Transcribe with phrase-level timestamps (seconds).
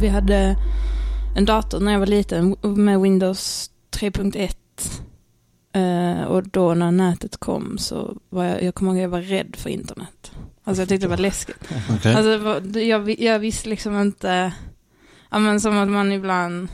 [0.00, 0.56] vi hade
[1.36, 4.56] en dator när jag var liten med Windows 3.1.
[5.72, 9.56] Eh, och då när nätet kom så var jag, jag kommer ihåg jag var rädd
[9.58, 10.32] för internet.
[10.64, 11.68] Alltså jag tyckte det var läskigt.
[11.90, 12.14] Okej.
[12.14, 14.52] Alltså jag, jag visste liksom inte,
[15.30, 16.68] ja men som att man ibland,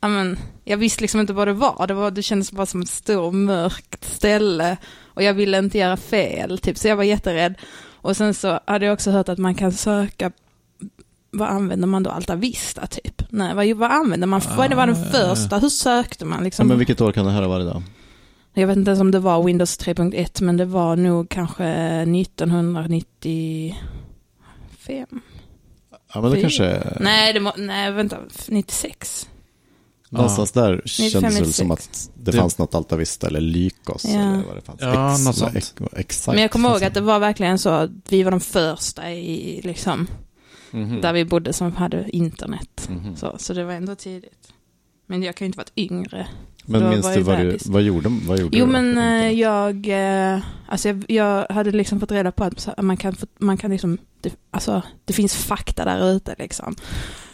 [0.00, 1.86] ja men jag visste liksom inte vad det var.
[1.86, 5.96] Det, var, det kändes bara som ett stort mörkt ställe och jag ville inte göra
[5.96, 7.54] fel, typ, så jag var jätterädd.
[8.02, 10.32] Och sen så hade jag också hört att man kan söka,
[11.30, 12.10] vad använder man då?
[12.10, 13.22] Alta Vista typ?
[13.28, 14.40] Nej, vad, vad använder man?
[14.56, 15.58] Vad var den Ah, första?
[15.58, 16.68] Hur sökte man Ja, liksom?
[16.68, 17.82] men vilket år kan det här ha varit då?
[18.54, 21.64] Jag vet inte ens om det var Windows 3.1 men det var nog kanske
[22.04, 23.74] 1995.
[26.14, 26.82] Ja, men det kanske...
[27.00, 28.16] Nej, det må, nej, vänta,
[28.48, 29.28] 96.
[30.12, 31.56] Någonstans där kändes det väl 96.
[31.56, 34.10] som att det Det- fanns något Alta Vista eller Lykos Ja.
[34.10, 34.80] eller vad det fanns.
[34.80, 35.56] Ja, Ex- något sånt.
[35.96, 36.34] Exakt.
[36.34, 39.60] Men jag kommer ihåg att det var verkligen så att vi var de första i,
[39.64, 40.06] liksom,
[40.70, 41.00] Mhm.
[41.00, 42.88] där vi bodde som hade internet.
[42.90, 43.16] Mhm.
[43.16, 44.52] Så, så det var ändå tidigt.
[45.06, 46.26] Men jag kan ju inte varit yngre.
[46.64, 48.72] Men då minns var du vad, du, vad gjorde, vad gjorde Jo du?
[48.72, 49.88] men på eh, jag,
[50.34, 53.98] eh, alltså jag, jag hade liksom fått reda på att man kan, man kan liksom,
[54.20, 56.76] det, alltså det finns fakta där ute liksom.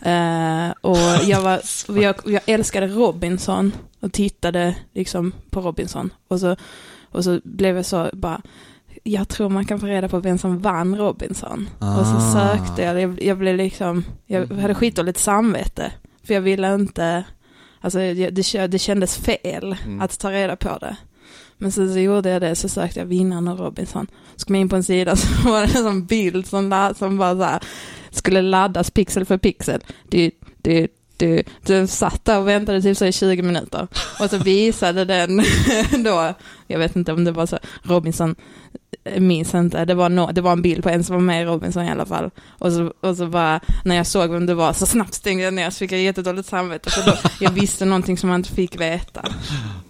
[0.00, 1.60] Eh, och jag, var,
[2.00, 6.12] jag, jag älskade Robinson och tittade liksom på Robinson.
[6.28, 6.56] Och så,
[7.04, 8.42] och så blev jag så bara,
[9.02, 11.68] jag tror man kan få reda på vem som vann Robinson.
[11.78, 12.32] Och så Ah.
[12.32, 15.92] sökte jag, jag, jag blev liksom, jag hade skitdåligt samvete.
[16.24, 17.24] För jag ville inte,
[17.80, 18.30] alltså det,
[18.66, 20.00] det kändes fel Mm.
[20.00, 20.96] att ta reda på det.
[21.58, 24.06] Men så, så gjorde jag det, så sökte jag vinnaren och Robinson.
[24.36, 27.18] Så kom jag in på en sida så var det en sån bild som, som
[27.18, 27.60] bara så här,
[28.10, 29.80] skulle laddas pixel för pixel.
[30.08, 30.30] Du,
[30.62, 30.88] du,
[31.20, 33.86] du, du satt där och väntade typ så i 20 minuter.
[34.20, 35.42] Och så visade den
[36.04, 36.34] då,
[36.66, 38.34] jag vet inte om det var så, Robinson,
[39.04, 41.42] jag minns inte, det var, no, det var en bild på en som var med
[41.42, 42.30] i Robinson i alla fall.
[42.58, 45.54] Och så, och så bara, när jag såg vem det var så snabbt stängde jag
[45.54, 46.90] ner så fick jag jättedåligt samvete.
[46.90, 49.20] För då, jag visste någonting som man inte fick veta.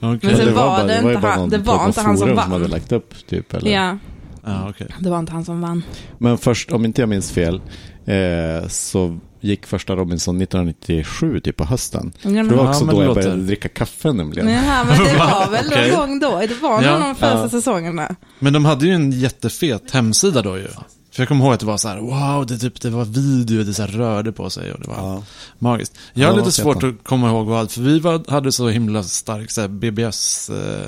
[0.00, 0.18] Okej.
[0.22, 2.18] Men sen det var det var ju inte bara han- det var på inte han
[2.18, 2.50] som vann.
[2.52, 3.70] hade lagt upp typ eller?
[3.70, 3.98] Ja,
[4.46, 4.86] Ja, okej.
[4.98, 5.82] det var inte han som vann.
[6.18, 7.60] Men först, om inte jag minns fel,
[8.04, 12.12] eh, så gick första Robinson 1997 typ på hösten.
[12.22, 14.48] Ja, För det var Ja, också men då jag låter- började dricka kaffe nämligen.
[14.48, 16.40] Ja, men det var väl någon gång då.
[16.48, 16.90] Det var Ja.
[16.92, 17.48] någon av de första Ja.
[17.48, 18.16] säsongerna.
[18.38, 20.68] Men de hade ju en jättefet hemsida då ju.
[21.12, 23.62] För jag kommer ihåg att det var så här, wow, det, typ, det var video,
[23.64, 25.22] det så här rörde på sig och det var Ja.
[25.58, 25.96] magiskt.
[26.12, 28.68] Jag har Ja, lite svårt att komma ihåg vad allt, för vi var, hade så
[28.68, 30.50] himla stark så här, BBS...
[30.50, 30.86] Eh,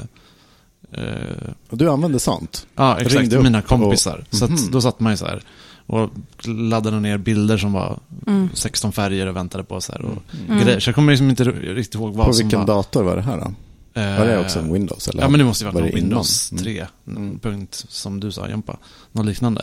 [0.92, 2.66] eh, Och du använde sånt?
[2.76, 3.14] ja, exakt.
[3.20, 4.24] Ringde Mina och- kompisar.
[4.30, 4.54] Så Mhm.
[4.54, 5.42] att, då satt man ju så här
[5.86, 6.10] och
[6.44, 8.48] laddade ner bilder som var Mm.
[8.54, 10.02] 16 färger och väntade på så här.
[10.02, 10.64] Och Mm.
[10.64, 10.80] grejer.
[10.80, 12.66] Så jag kommer liksom inte riktigt ihåg vad På som vilken var.
[12.66, 13.52] dator var det här då?
[14.00, 15.08] Eh, Var det också en Windows?
[15.08, 15.22] Eller?
[15.22, 16.02] Ja, men det måste ju var varit innan?
[16.04, 16.64] Windows Mm.
[16.64, 17.38] 3, Mm.
[17.38, 18.76] punkt som du sa, Jompa.
[19.12, 19.60] Något liknande.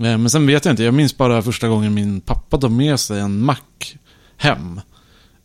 [0.00, 3.00] Eh, Men sen vet jag inte, jag minns bara första gången min pappa tog med
[3.00, 3.56] sig en Mac
[4.36, 4.80] hem.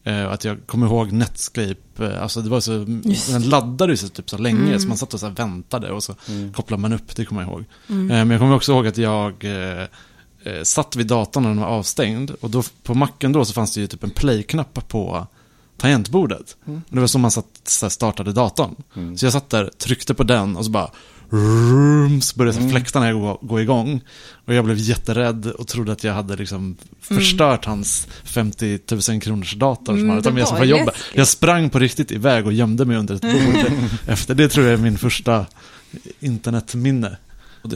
[0.07, 3.31] Eh, Att jag kommer ihåg Netscape, eh, alltså det var så, Just.
[3.31, 4.79] den laddade ju sig typ så länge, Mm.
[4.79, 6.53] så man satt och så här väntade och så Mm.
[6.53, 7.66] kopplade man upp, det kommer jag ihåg.
[7.89, 8.11] Mm.
[8.11, 9.88] Eh, Men jag kommer också ihåg att jag eh,
[10.63, 12.31] satt vid datorn när den var avstängd.
[12.41, 15.27] Och då, på macken då så fanns det ju typ en play-knapp på
[15.77, 16.57] tangentbordet.
[16.67, 16.81] Mm.
[16.89, 18.75] Det var så man satt, så här, startade datorn.
[18.95, 19.17] Mm.
[19.17, 20.89] Så jag satt där, tryckte på den och så bara
[21.29, 22.71] rums, började så Mm.
[22.71, 24.01] fläktarna gå, gå igång.
[24.45, 29.53] Och jag blev jätterädd och trodde att jag hade liksom förstört hans 50 000 kronors
[29.55, 30.95] dator som Mm, han hade tagit med sig från jobbet.
[31.13, 33.71] Jag sprang på riktigt iväg och gömde mig under ett bord
[34.07, 34.35] efter.
[34.35, 35.45] Det tror jag är min första
[36.19, 37.17] internetminne.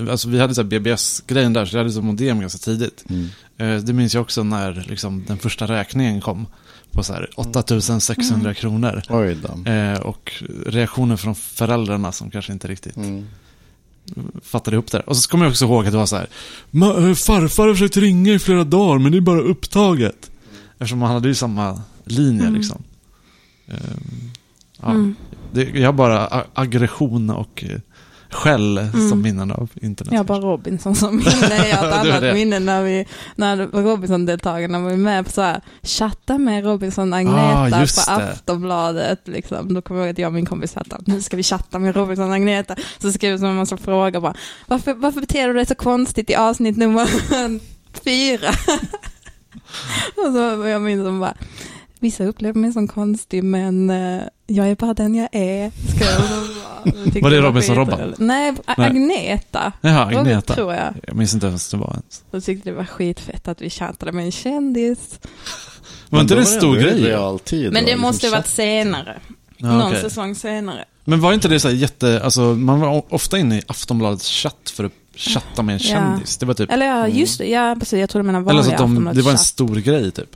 [0.09, 3.03] Alltså vi hade så BBS-grejen där, så jag hade så modem ganska tidigt.
[3.09, 3.29] Mm.
[3.57, 6.47] Eh, Det minns jag också när liksom, den första räkningen kom
[6.91, 8.55] på så här 8600 Mm.
[8.55, 9.01] kronor.
[9.09, 9.71] Oj då.
[9.71, 13.25] Eh, och reaktionen från föräldrarna som kanske inte riktigt Mm.
[14.43, 14.99] fattade ihop det.
[14.99, 16.27] Och så kommer jag också ihåg att det var så här,
[16.71, 20.31] "Ma- eh, farfar har försökt ringa i flera dagar men det är bara upptaget.
[20.73, 22.55] Eftersom man hade ju samma linje Mm.
[22.55, 22.83] liksom.
[23.67, 23.75] Eh,
[24.81, 25.15] ja, Mm.
[25.51, 27.63] det, jag har bara aggression och
[28.29, 29.09] skäll Mm.
[29.09, 30.11] som minnen av internet.
[30.13, 31.67] Jag har bara Robinson som minne.
[31.69, 32.33] Jag har ett annat det.
[32.33, 37.63] minne när vi, när Robinson-deltagarna var med på så här, chatta med Robinson Agneta Ah,
[37.63, 38.31] på det.
[38.31, 39.27] Aftonbladet.
[39.27, 39.73] Liksom.
[39.73, 41.79] Då kommer jag ihåg att jag och min kompis satt där, nu ska vi chatta
[41.79, 42.75] med Robinson Agneta.
[43.01, 44.33] Så skrev vi en massa frågor bara,
[44.67, 47.09] varför, varför beter du dig så konstigt i avsnitt nummer
[48.03, 48.49] fyra?
[50.17, 51.33] och så jag minns som bara,
[51.99, 55.71] vissa upplever mig som konstig men eh, jag är bara den jag är.
[55.95, 56.58] Skrev
[57.21, 58.13] Var det Robinson Robban?
[58.17, 58.53] Nej.
[58.65, 59.73] Agneta.
[59.81, 60.53] Jaha, Agneta.
[60.53, 60.93] tror jag.
[61.07, 62.23] Jag minns inte ens det var ens.
[62.31, 65.19] Jag tyckte det var skitfett att vi chattade med en kändis.
[66.09, 67.01] Var inte Men det en stor grej?
[67.03, 69.19] Realtid, Men det liksom måste ha varit senare.
[69.57, 70.01] Ja, Någon okej.
[70.01, 70.85] säsong senare.
[71.05, 74.69] Men var inte det så här jätte, alltså man var ofta inne i Aftonbladets chatt
[74.75, 75.87] för att chatta med en Ja.
[75.89, 76.37] kändis.
[76.37, 77.17] Det var typ, Eller ja, Mm.
[77.17, 77.45] just det.
[77.49, 77.99] Ja, precis.
[77.99, 80.29] Jag tror du menar eller vanliga så att de, det var en stor grej typ.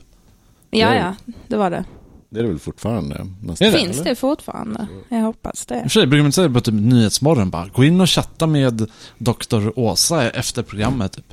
[0.70, 1.14] Ja, ja,
[1.48, 1.84] det var det.
[2.34, 3.26] Det är det väl fortfarande?
[3.42, 3.78] Nästan, det?
[3.78, 4.04] Finns eller?
[4.04, 4.86] det fortfarande?
[5.08, 5.76] Jag hoppas I det.
[5.76, 8.46] och för sig brukar man inte säga på typ Nyhetsmorgon bara, gå in och chatta
[8.46, 9.78] med Dr.
[9.78, 11.24] Åsa efter programmet typ.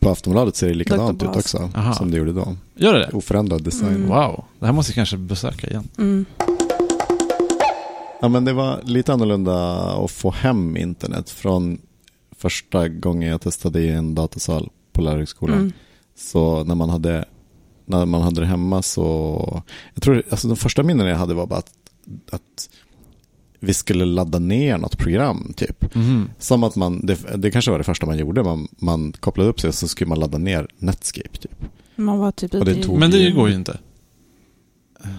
[0.00, 1.70] På Aftonbladet ser det likadant ut också.
[1.74, 1.94] Aha.
[1.94, 2.56] Som det gjorde då.
[2.74, 3.10] Gör det?
[3.12, 3.94] Oförändrad design.
[3.94, 4.08] Mm.
[4.08, 5.88] Wow, det här måste jag kanske besöka igen.
[5.98, 6.24] Mm.
[8.20, 11.78] Ja, men det var lite annorlunda att få hem internet från
[12.36, 15.58] första gången jag testade i en datasal på lärarhögskolan.
[15.58, 15.72] Mm.
[16.16, 17.24] Så när man hade
[17.84, 19.62] när man hade det hemma så,
[19.94, 21.72] jag tror, alltså de första minnen jag hade var bara att,
[22.30, 22.68] att
[23.60, 25.94] vi skulle ladda ner något program typ.
[25.94, 26.30] Mhm.
[26.38, 29.60] Som att man, det, det kanske var det första man gjorde, man, man kopplade upp
[29.60, 31.64] sig och så skulle man ladda ner Netscape typ.
[31.96, 33.78] Man var typ Och det tog- Men det går ju inte.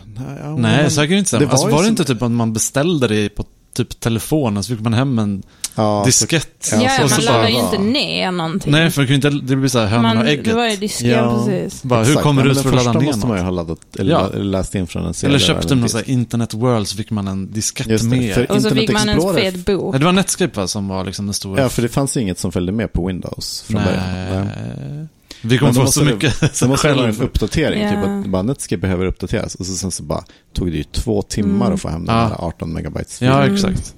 [0.06, 1.39] Nej, ja, Nej, men- säkert inte.
[1.39, 4.64] det alltså, var ju var det inte typ att man beställde det på typ telefonen
[4.64, 5.44] så fick man hem en
[5.75, 6.70] ja, diskett?
[6.72, 8.72] Ja, så- ja, och så man laddar ju inte ner någonting.
[8.72, 10.46] Nej, för det ju inte, det blir så här hönan och ägget.
[10.46, 11.46] Det var ju disken, Ja.
[11.46, 11.84] precis.
[11.84, 12.24] Bara, hur Exakt.
[12.24, 14.88] kommer du ut för att ladda ner måste man ju ha laddat, eller läst in
[14.88, 15.30] från en CD.
[15.30, 18.46] Eller köpte någon sån här Internet World så fick man en diskett det, med.
[18.52, 19.92] Och så fick man en fet bok.
[19.92, 21.62] Nej, det var Netscape va, som var liksom den stora.
[21.62, 23.86] Ja, för det fanns inget som följde med på Windows från Nej.
[24.30, 24.46] början.
[24.46, 25.03] Nej.
[25.44, 28.19] Vi kommer få måste så det- mycket Så måste det vara en uppdatering, typ Ja.
[28.19, 29.56] att bara Netscape behöver uppdateras.
[29.56, 30.24] Och så, sen så bara
[30.54, 31.74] tog det ju två timmar Mm.
[31.75, 32.22] att få hem den Ja.
[32.30, 33.95] där 18 megabytes Ja, exakt.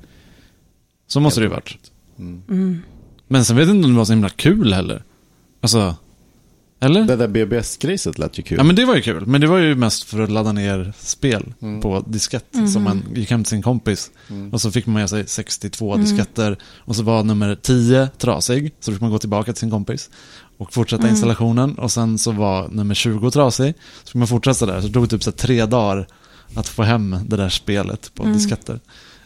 [1.07, 1.77] Så måste det ju varit.
[2.19, 2.41] Mm.
[2.49, 2.79] Mm.
[3.27, 5.03] Men sen vet jag inte om det var så himla kul heller.
[5.61, 5.95] Alltså,
[6.79, 7.03] eller?
[7.03, 8.57] Det där BBS-grejset lät ju kul.
[8.57, 10.93] Ja men det var ju kul, men det var ju mest för att ladda ner
[10.99, 11.81] spel Mm.
[11.81, 12.53] på diskett.
[12.53, 12.67] Mhm.
[12.67, 14.11] Som man gick hem till sin kompis.
[14.29, 14.53] Mm.
[14.53, 16.05] Och så fick man med sig 62 Mm.
[16.05, 16.57] disketter.
[16.77, 20.09] Och så var nummer 10 trasig, så fick man gå tillbaka till sin kompis.
[20.57, 21.11] Och fortsätta Mm.
[21.11, 21.75] installationen.
[21.77, 23.73] Och sen så var nummer 20 trasig.
[24.03, 24.81] Så fick man fortsätta där.
[24.81, 26.07] Så det tog typ så tre dagar
[26.55, 28.35] att få hem det där spelet på Mm.
[28.35, 28.79] disketter.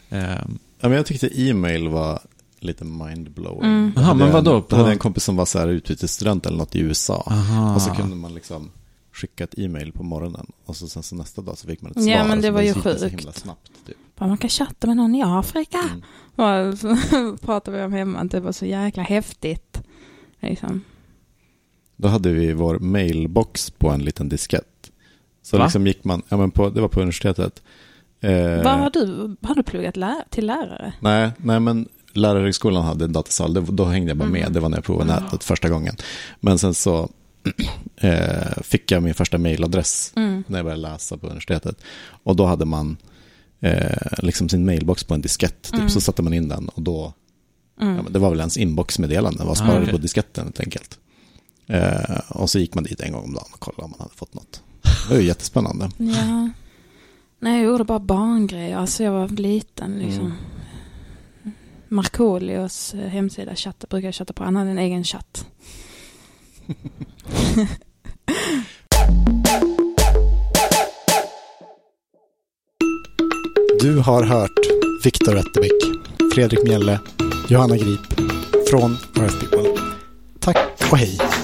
[0.08, 2.20] Ja, men jag tyckte e-mail var
[2.60, 3.64] lite mindblowing.
[3.70, 3.92] Mm.
[3.96, 4.50] Jag hade men en- vadå?
[4.52, 7.24] Jag På- hade en kompis som var så här utbytesstudent eller något i USA.
[7.26, 7.74] aha.
[7.74, 8.70] Och så kunde man liksom
[9.12, 10.46] skicka ett e-mail på morgonen.
[10.66, 12.12] Och så sen så nästa dag så fick man ett svar.
[12.12, 13.02] Ja, men det var ju så sjukt.
[13.02, 13.70] himla snabbt.
[13.86, 13.96] Typ.
[14.18, 15.78] Man kan chatta med någon i Afrika.
[15.78, 16.02] Mm.
[16.70, 16.96] Och så
[17.46, 19.82] pratade vi om hemma att det var så jäkla häftigt.
[20.40, 20.80] Liksom.
[21.96, 24.90] Då hade vi vår mailbox på en liten diskett.
[25.42, 25.64] Så Va?
[25.64, 27.62] liksom gick man, ja men på, det var på universitetet.
[28.20, 30.92] Eh, Vad har du, har du pluggat lä- till lärare?
[31.00, 33.54] Nej, nej men lärarhögskolan hade en datasal.
[33.54, 34.40] Det, då hängde jag bara med.
[34.40, 34.52] Mm.
[34.52, 35.24] Det var när jag provade Mm.
[35.24, 35.96] nätet första gången.
[36.40, 37.10] Men sen så
[37.96, 40.44] eh, fick jag min första mailadress Mm.
[40.46, 41.76] när jag började läsa på universitetet.
[42.22, 42.96] Och då hade man
[43.60, 45.62] eh, liksom sin mailbox på en diskett.
[45.62, 45.74] Typ.
[45.74, 45.88] Mm.
[45.90, 47.12] Så satte man in den och då,
[47.80, 47.96] Mm.
[47.96, 49.46] ja, men det var väl ens inboxmeddelanden.
[49.46, 49.92] var sparade Ah, okej.
[49.92, 50.98] på disketten helt enkelt.
[51.66, 54.14] Eh, och så gick man dit en gång om dagen och kollade om man hade
[54.14, 54.62] fått något.
[54.82, 55.90] Det var ju jättespännande.
[55.98, 56.48] Ja.
[57.42, 58.76] Nej, jag gjorde bara barngrejer.
[58.76, 60.32] Alltså jag var liten liksom.
[61.90, 64.44] Markoolios eh, hemsida chatta, brukar jag chatta på.
[64.44, 65.46] Han hade en egen chatt.
[73.80, 74.60] Du har hört
[75.04, 76.00] Viktor Wetterbeck,
[76.34, 77.00] Fredrik Mjelle,
[77.48, 78.00] Johanna Grip
[78.70, 79.82] från Earth People.
[80.40, 80.56] Tack
[80.92, 81.39] och hej!